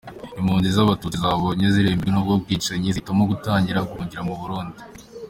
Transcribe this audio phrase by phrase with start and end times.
[0.39, 4.77] Impunzi z’Abatutsi zabonye zirembejwe n’ubwo bwicanyi zihitamo gutangira guhungira mu Burundi.